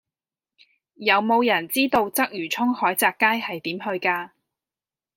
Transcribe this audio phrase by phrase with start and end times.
[0.95, 4.31] 有無人知道鰂魚涌海澤街係點去㗎